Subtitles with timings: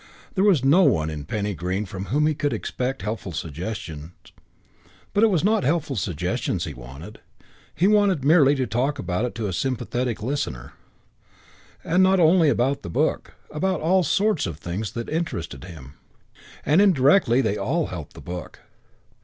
[0.33, 4.13] There was no one in Penny Green from whom he could expect helpful suggestions;
[5.13, 7.19] but it was not helpful suggestions he wanted.
[7.75, 10.73] He wanted merely to talk about it to a sympathetic listener.
[11.83, 15.93] And not only about the book, about all sorts of things that interested him.
[16.65, 18.61] And indirectly they all helped the book.